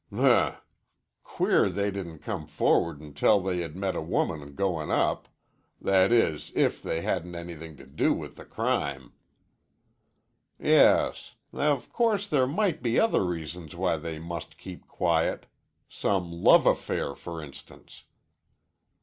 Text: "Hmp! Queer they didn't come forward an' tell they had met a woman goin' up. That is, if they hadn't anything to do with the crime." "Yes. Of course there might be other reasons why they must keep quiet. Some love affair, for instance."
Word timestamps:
"Hmp! 0.11 0.55
Queer 1.23 1.69
they 1.69 1.91
didn't 1.91 2.23
come 2.23 2.47
forward 2.47 3.03
an' 3.03 3.13
tell 3.13 3.39
they 3.39 3.59
had 3.59 3.75
met 3.75 3.95
a 3.95 4.01
woman 4.01 4.55
goin' 4.55 4.89
up. 4.89 5.27
That 5.79 6.11
is, 6.11 6.51
if 6.55 6.81
they 6.81 7.01
hadn't 7.03 7.35
anything 7.35 7.77
to 7.77 7.85
do 7.85 8.11
with 8.11 8.35
the 8.35 8.43
crime." 8.43 9.13
"Yes. 10.59 11.35
Of 11.53 11.93
course 11.93 12.27
there 12.27 12.47
might 12.47 12.81
be 12.81 12.99
other 12.99 13.23
reasons 13.23 13.75
why 13.75 13.97
they 13.97 14.17
must 14.17 14.57
keep 14.57 14.87
quiet. 14.87 15.45
Some 15.87 16.31
love 16.31 16.65
affair, 16.65 17.13
for 17.13 17.39
instance." 17.39 18.05